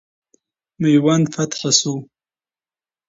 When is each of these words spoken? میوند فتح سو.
میوند 0.81 1.25
فتح 1.33 1.61
سو. 1.79 1.93